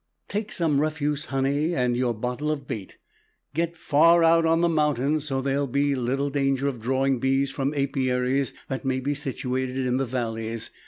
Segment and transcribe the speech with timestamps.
[0.27, 2.97] Take some refuse honey and your bottle of bait,
[3.53, 7.51] get far out on the mountains, so there will be little danger of drawing bees
[7.51, 10.71] from apiaries that may be situated in the valleys.